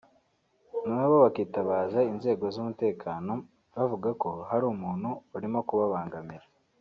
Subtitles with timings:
[0.87, 3.33] nabo bakitabaza inzego z’umutekano
[3.75, 6.45] bavuga ko hari umuntu urimo kubabangamira